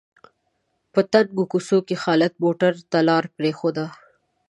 په 0.93 0.99
تنګو 1.11 1.43
کوڅو 1.51 1.77
کې 1.87 1.95
خالد 2.03 2.33
موټرو 2.43 2.81
ته 2.91 2.99
لاره 3.07 3.29
پرېښوده. 3.37 3.85